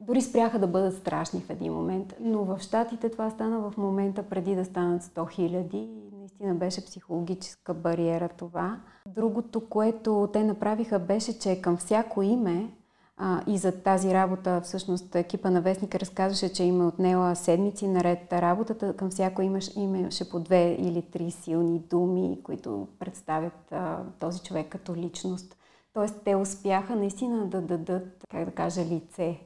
[0.00, 4.22] Дори спряха да бъдат страшни в един момент, но в Штатите това стана в момента
[4.22, 8.80] преди да станат 100 хиляди наистина беше психологическа бариера това.
[9.06, 12.72] Другото, което те направиха беше, че към всяко име
[13.20, 18.32] а, и за тази работа, всъщност, екипа на Вестника разказваше, че има отнела седмици наред
[18.32, 18.96] работата.
[18.96, 24.68] Към всяко имаш, имаше по две или три силни думи, които представят а, този човек
[24.68, 25.56] като личност.
[25.92, 29.40] Тоест, те успяха наистина да дадат, как да кажа, лице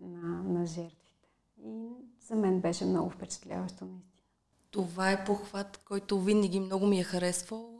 [0.00, 1.28] на, на жертвите.
[1.64, 1.88] И
[2.28, 4.22] за мен беше много впечатляващо наистина.
[4.70, 7.77] Това е похват, който винаги много ми е харесвал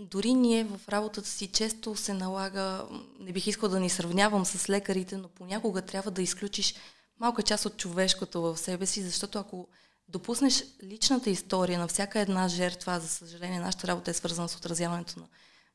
[0.00, 2.86] дори ние в работата си често се налага,
[3.20, 6.74] не бих искал да ни сравнявам с лекарите, но понякога трябва да изключиш
[7.20, 9.68] малка част от човешкото в себе си, защото ако
[10.08, 15.20] допуснеш личната история на всяка една жертва, за съжаление нашата работа е свързана с отразяването
[15.20, 15.26] на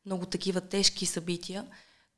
[0.06, 1.68] много такива тежки събития,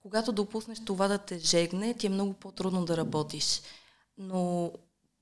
[0.01, 3.61] когато допуснеш това да те жегне, ти е много по-трудно да работиш.
[4.17, 4.71] Но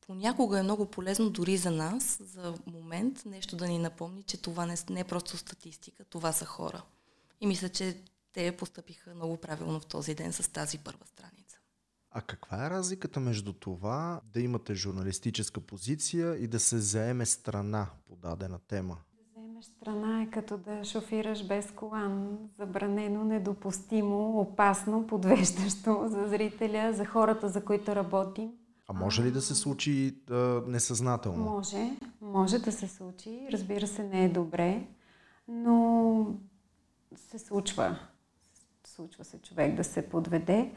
[0.08, 4.66] понякога е много полезно дори за нас, за момент, нещо да ни напомни, че това
[4.66, 6.84] не, не е просто статистика, това са хора.
[7.42, 7.98] И мисля, че
[8.34, 11.58] те постъпиха много правилно в този ден с тази първа страница.
[12.12, 17.88] А каква е разликата между това да имате журналистическа позиция и да се заеме страна
[18.08, 18.98] по дадена тема?
[19.14, 22.38] Да заемеш страна е като да шофираш без колан.
[22.58, 28.52] Забранено, недопустимо, опасно, подвеждащо за зрителя, за хората, за които работим.
[28.88, 30.36] А може ли да се случи а,
[30.68, 31.44] несъзнателно?
[31.44, 33.48] Може, може да се случи.
[33.52, 34.88] Разбира се, не е добре,
[35.48, 36.28] но
[37.16, 38.00] се случва.
[38.88, 40.72] Случва се човек да се подведе.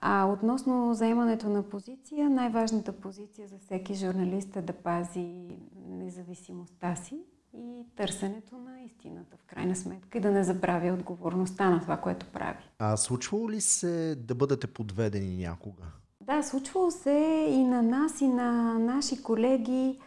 [0.00, 7.18] А относно заемането на позиция, най-важната позиция за всеки журналист е да пази независимостта си
[7.54, 12.26] и търсенето на истината в крайна сметка и да не забравя отговорността на това, което
[12.26, 12.64] прави.
[12.78, 15.82] А случвало ли се да бъдете подведени някога?
[16.26, 20.00] Да, случвало се и на нас, и на наши колеги.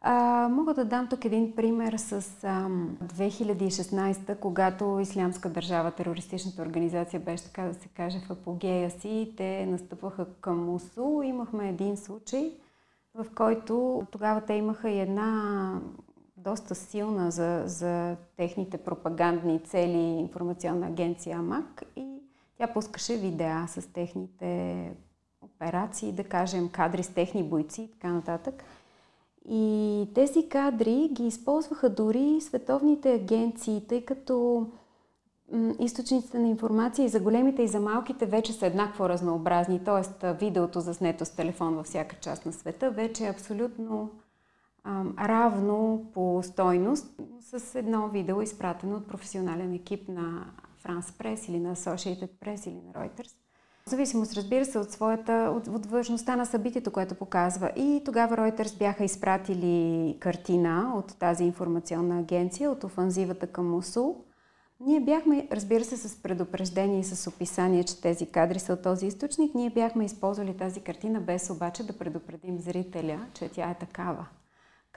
[0.00, 2.68] А, мога да дам тук един пример с а,
[3.04, 9.34] 2016, когато Ислямска държава, терористичната организация, беше така да се каже в апогея си.
[9.36, 11.22] Те настъпваха към Мусул.
[11.24, 12.52] Имахме един случай,
[13.14, 15.72] в който тогава те имаха и една
[16.36, 22.22] доста силна за, за техните пропагандни цели информационна агенция АМАК и
[22.58, 24.92] тя пускаше видеа с техните
[25.58, 28.64] операции, да кажем кадри с техни бойци и така нататък.
[29.48, 34.66] И тези кадри ги използваха дори световните агенции, тъй като
[35.78, 40.32] източниците на информация и за големите и за малките вече са еднакво разнообразни, т.е.
[40.32, 44.10] видеото заснето с телефон във всяка част на света вече е абсолютно
[45.18, 50.46] равно по стойност с едно видео, изпратено от професионален екип на
[50.84, 53.47] France Press или на Associated Press или на Reuters.
[53.88, 57.70] Зависимост, разбира се, от, своята, от, от важността на събитието, което показва.
[57.76, 64.16] И тогава Reuters бяха изпратили картина от тази информационна агенция, от офанзивата към Мусул.
[64.80, 69.06] Ние бяхме, разбира се, с предупреждение и с описание, че тези кадри са от този
[69.06, 74.26] източник, ние бяхме използвали тази картина без обаче да предупредим зрителя, че тя е такава.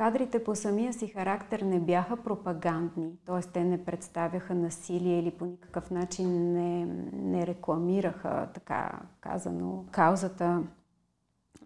[0.02, 3.41] Кадрите по самия си характер не бяха пропагандни, т.е.
[3.41, 10.64] те не представяха насилие или по никакъв начин не, не рекламираха, така казано, каузата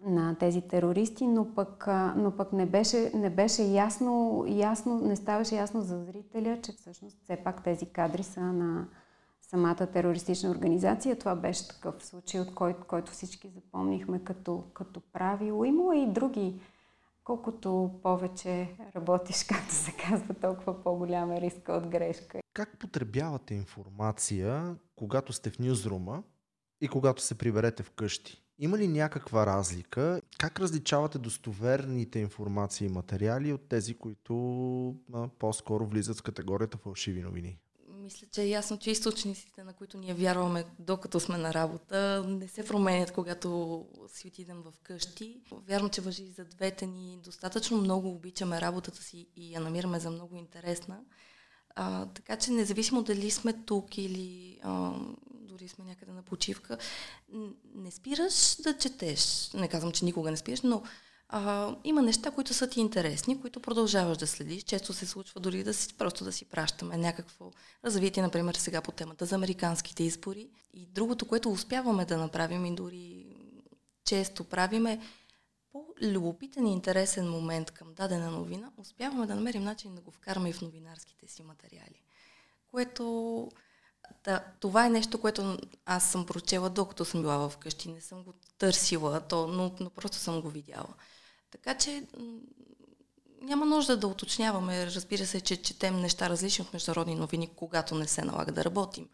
[0.06, 5.56] на тези терористи, но пък, но пък не, беше, не беше ясно, ясно, не ставаше
[5.56, 8.86] ясно за зрителя, че всъщност все пак тези кадри са на
[9.42, 11.18] самата терористична организация.
[11.18, 15.64] Това беше такъв случай, от който, който всички запомнихме като, като правило.
[15.64, 16.60] Има и други
[17.26, 22.40] колкото повече работиш, както се казва, толкова по-голям е риска от грешка.
[22.54, 26.22] Как потребявате информация, когато сте в нюзрума
[26.80, 28.42] и когато се приберете вкъщи?
[28.58, 30.20] Има ли някаква разлика?
[30.38, 34.34] Как различавате достоверните информации и материали от тези, които
[35.12, 37.58] а, по-скоро влизат в категорията фалшиви новини?
[38.06, 42.48] Мисля, че е ясно, че източниците, на които ние вярваме, докато сме на работа, не
[42.48, 45.40] се променят, когато си отидем в къщи.
[45.52, 47.18] Вярвам, че въжи за двете ни.
[47.24, 51.00] Достатъчно много обичаме работата си и я намираме за много интересна.
[51.74, 54.92] А, така че независимо дали сме тук или а,
[55.30, 56.78] дори сме някъде на почивка,
[57.74, 59.50] не спираш да четеш.
[59.54, 60.82] Не казвам, че никога не спираш, но
[61.28, 64.62] а, има неща, които са ти интересни, които продължаваш да следиш.
[64.62, 67.50] Често се случва дори да си, просто да си пращаме някакво
[67.84, 70.48] развитие, например сега по темата за американските избори.
[70.74, 73.36] И другото, което успяваме да направим и дори
[74.04, 75.00] често правиме,
[75.72, 80.52] по-любопитен и интересен момент към дадена новина, успяваме да намерим начин да го вкараме и
[80.52, 82.02] в новинарските си материали.
[82.70, 83.50] Което
[84.24, 87.88] да, това е нещо, което аз съм прочела докато съм била вкъщи.
[87.88, 90.94] Не съм го търсила, то, но, но просто съм го видяла.
[91.56, 92.02] Така че
[93.42, 94.86] няма нужда да уточняваме.
[94.86, 99.08] Разбира се, че четем неща различни от международни новини, когато не се налага да работим.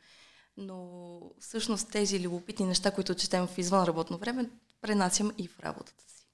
[0.57, 6.05] Но всъщност тези любопитни неща, които четем в извън работно време, пренасям и в работата
[6.05, 6.27] си.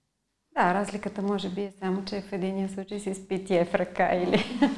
[0.54, 4.14] Да, разликата може би е само, че в един случай си с питие в ръка
[4.14, 4.44] или...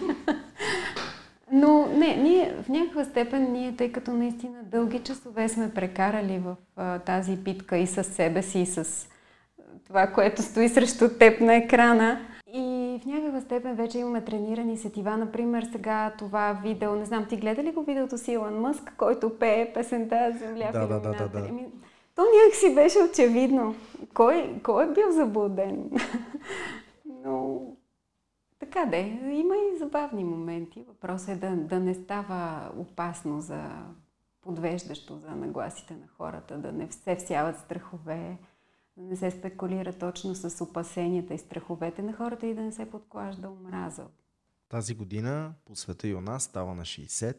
[1.53, 6.57] Но не, ние в някаква степен, ние, тъй като наистина дълги часове сме прекарали в
[6.77, 9.09] а, тази питка и с себе си, и с
[9.87, 12.21] това, което стои срещу теб на екрана.
[12.53, 15.17] И в някаква степен вече имаме тренирани сетива.
[15.17, 19.39] Например, сега това видео, не знам, ти гледа ли го видеото с Илон Мъск, който
[19.39, 21.47] пее песента Земля да, да, да, да, да.
[21.49, 21.67] Ами,
[22.17, 23.75] то някакси беше очевидно.
[24.15, 25.91] Кой, кой е бил заблуден?
[27.25, 27.61] Но
[28.61, 30.85] така де, има и забавни моменти.
[30.89, 33.65] Въпросът е да, да не става опасно за
[34.43, 38.37] подвеждащо за нагласите на хората, да не се всяват страхове,
[39.01, 42.91] да не се спекулира точно с опасенията и страховете на хората и да не се
[42.91, 44.07] подклажда омраза.
[44.69, 47.37] Тази година по света и у нас става на 60.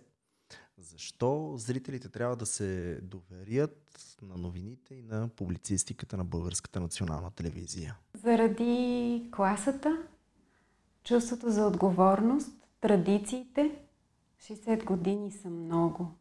[0.77, 7.97] Защо зрителите трябва да се доверят на новините и на публицистиката на Българската национална телевизия?
[8.23, 10.03] Заради класата,
[11.03, 12.51] чувството за отговорност,
[12.81, 13.79] традициите.
[14.41, 16.11] 60 години са много.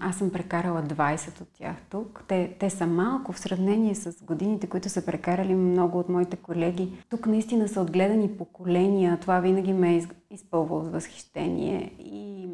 [0.00, 2.24] Аз съм прекарала 20 от тях тук.
[2.28, 6.92] Те, те са малко в сравнение с годините, които са прекарали много от моите колеги.
[7.10, 9.18] Тук наистина са отгледани поколения.
[9.20, 11.92] Това винаги ме е изпълвало с възхищение.
[11.98, 12.48] И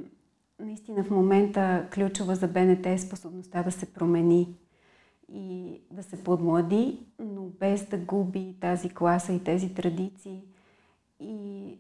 [0.61, 4.55] наистина в момента ключова за БНТ е способността да се промени
[5.29, 10.43] и да се подмлади, но без да губи тази класа и тези традиции.
[11.21, 11.79] И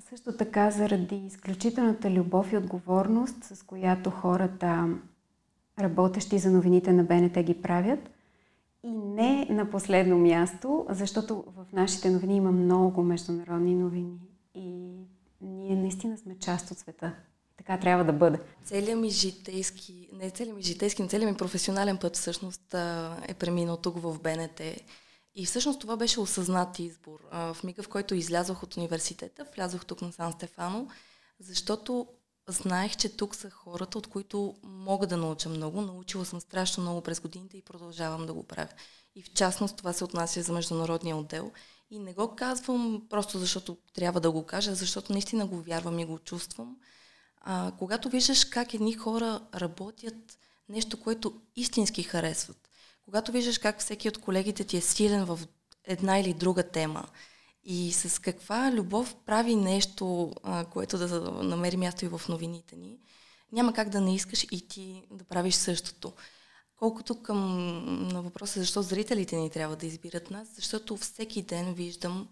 [0.00, 4.88] също така заради изключителната любов и отговорност, с която хората,
[5.78, 8.10] работещи за новините на БНТ, ги правят.
[8.82, 14.20] И не на последно място, защото в нашите новини има много международни новини.
[14.54, 14.94] И
[15.40, 17.14] ние наистина сме част от света.
[17.56, 18.38] Така трябва да бъде.
[18.64, 22.74] Целият ми житейски, не целият ми житейски, но целият ми професионален път всъщност
[23.28, 24.60] е преминал тук в БНТ.
[25.34, 27.20] И всъщност това беше осъзнат избор.
[27.32, 30.88] В мига, в който излязох от университета, влязох тук на Сан Стефано,
[31.40, 32.06] защото
[32.48, 35.80] знаех, че тук са хората, от които мога да науча много.
[35.80, 38.72] Научила съм страшно много през годините и продължавам да го правя.
[39.14, 41.52] И в частност това се отнася за международния отдел.
[41.90, 46.04] И не го казвам просто защото трябва да го кажа, защото наистина го вярвам и
[46.04, 46.76] го чувствам.
[47.40, 52.68] А, когато виждаш как едни хора работят нещо, което истински харесват,
[53.04, 55.40] когато виждаш как всеки от колегите ти е силен в
[55.84, 57.08] една или друга тема
[57.64, 62.98] и с каква любов прави нещо, а, което да намери място и в новините ни,
[63.52, 66.12] няма как да не искаш и ти да правиш същото.
[66.76, 67.38] Колкото към
[68.08, 72.28] на въпроса защо зрителите ни трябва да избират нас, защото всеки ден виждам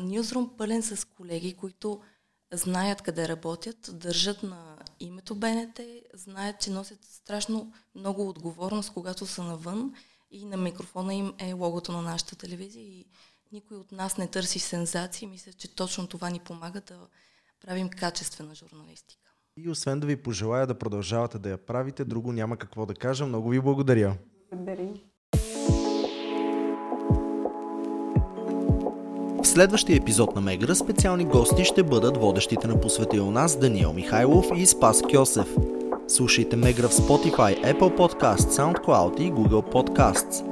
[0.00, 2.00] нюзрум пълен с колеги, които
[2.52, 4.73] знаят къде работят, държат на
[5.04, 5.80] името БНТ,
[6.14, 9.94] знаят, че носят страшно много отговорност, когато са навън
[10.30, 13.06] и на микрофона им е логото на нашата телевизия и
[13.52, 15.28] никой от нас не търси сензации.
[15.28, 17.08] Мисля, че точно това ни помага да
[17.60, 19.30] правим качествена журналистика.
[19.56, 23.26] И освен да ви пожелая да продължавате да я правите, друго няма какво да кажа.
[23.26, 24.16] Много ви благодаря.
[24.52, 24.94] Благодаря.
[29.44, 33.92] В следващия епизод на Мегра специални гости ще бъдат водещите на посвети у нас Даниел
[33.92, 35.56] Михайлов и Спас Кьосев.
[36.08, 40.44] Слушайте Мегра в Spotify, Apple Podcasts, SoundCloud и Google Podcasts.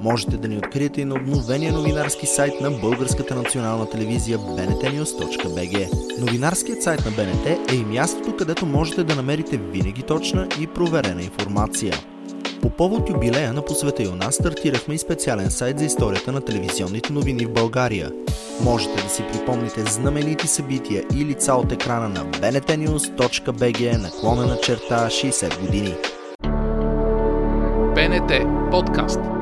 [0.00, 5.88] Можете да ни откриете и на обновения новинарски сайт на Българската национална телевизия bntnews.bg.
[6.20, 11.22] Новинарският сайт на БНТ е и мястото, където можете да намерите винаги точна и проверена
[11.22, 11.94] информация.
[12.62, 17.44] По повод юбилея на Посвета нас стартирахме и специален сайт за историята на телевизионните новини
[17.44, 18.12] в България.
[18.62, 25.60] Можете да си припомните знаменити събития и лица от екрана на bntnews.bg наклонена черта 60
[25.60, 25.94] години.
[27.94, 28.32] БНТ
[28.70, 29.39] подкаст